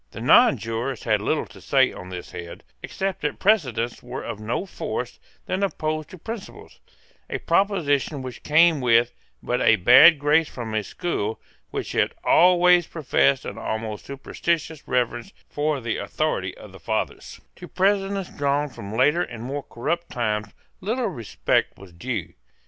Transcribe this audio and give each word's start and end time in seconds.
The 0.09 0.19
nonjurors 0.19 1.03
had 1.03 1.21
little 1.21 1.45
to 1.45 1.61
say 1.61 1.93
on 1.93 2.09
this 2.09 2.31
head, 2.31 2.63
except 2.81 3.21
that 3.21 3.37
precedents 3.37 4.01
were 4.01 4.23
of 4.23 4.39
no 4.39 4.65
force 4.65 5.19
when 5.45 5.61
opposed 5.61 6.09
to 6.09 6.17
principles, 6.17 6.79
a 7.29 7.37
proposition 7.37 8.23
which 8.23 8.41
came 8.41 8.81
with 8.81 9.13
but 9.43 9.61
a 9.61 9.75
bad 9.75 10.17
grace 10.17 10.47
from 10.49 10.73
a 10.73 10.81
school 10.83 11.39
which 11.69 11.91
had 11.91 12.15
always 12.23 12.87
professed 12.87 13.45
an 13.45 13.59
almost 13.59 14.03
superstitious 14.05 14.87
reverence 14.87 15.33
for 15.47 15.79
the 15.79 15.97
authority 15.97 16.57
of 16.57 16.71
the 16.71 16.79
Fathers, 16.79 17.39
To 17.57 17.67
precedents 17.67 18.35
drawn 18.35 18.69
from 18.69 18.95
later 18.97 19.21
and 19.21 19.43
more 19.43 19.61
corrupt 19.61 20.09
times 20.09 20.47
little 20.81 21.09
respect 21.09 21.77
was 21.77 21.93
due. 21.93 22.33